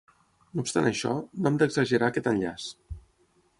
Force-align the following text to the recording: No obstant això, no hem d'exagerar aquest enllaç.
No 0.59 0.63
obstant 0.63 0.87
això, 0.91 1.11
no 1.43 1.51
hem 1.51 1.61
d'exagerar 1.63 2.11
aquest 2.11 2.33
enllaç. 2.35 2.69